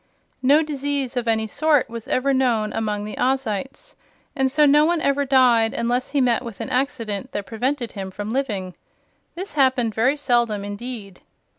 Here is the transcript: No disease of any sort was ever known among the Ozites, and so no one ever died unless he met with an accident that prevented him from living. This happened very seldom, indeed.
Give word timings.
No 0.41 0.63
disease 0.63 1.15
of 1.15 1.27
any 1.27 1.45
sort 1.45 1.87
was 1.87 2.07
ever 2.07 2.33
known 2.33 2.73
among 2.73 3.05
the 3.05 3.15
Ozites, 3.17 3.93
and 4.35 4.51
so 4.51 4.65
no 4.65 4.83
one 4.83 4.99
ever 4.99 5.25
died 5.25 5.75
unless 5.75 6.09
he 6.09 6.19
met 6.19 6.41
with 6.43 6.59
an 6.59 6.71
accident 6.71 7.33
that 7.33 7.45
prevented 7.45 7.91
him 7.91 8.09
from 8.09 8.31
living. 8.31 8.73
This 9.35 9.53
happened 9.53 9.93
very 9.93 10.17
seldom, 10.17 10.65
indeed. 10.65 11.21